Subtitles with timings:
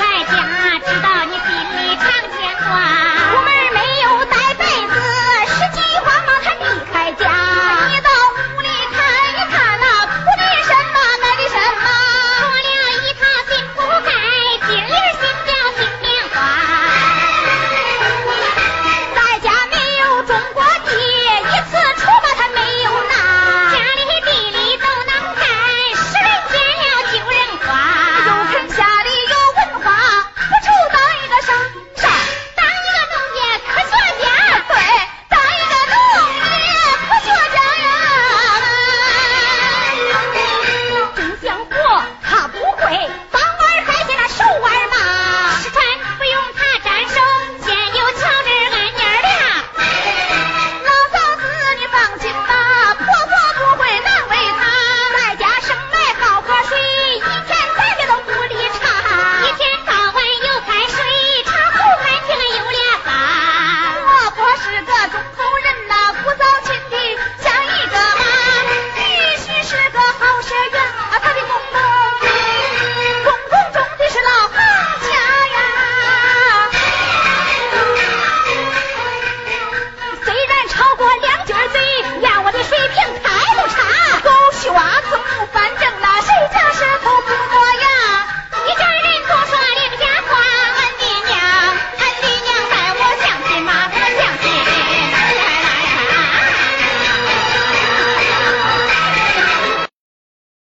[0.00, 0.59] 快点